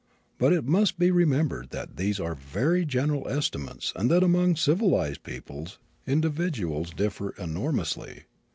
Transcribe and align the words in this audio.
But 0.39 0.51
it 0.51 0.65
must 0.65 0.97
be 0.97 1.11
remembered 1.11 1.69
that 1.69 1.95
these 1.95 2.19
are 2.19 2.33
very 2.33 2.85
general 2.85 3.27
estimates 3.27 3.93
and 3.95 4.09
that 4.09 4.23
among 4.23 4.55
civilized 4.55 5.21
peoples 5.21 5.77
individuals 6.07 6.89
differ 6.89 7.35
enormously. 7.37 8.23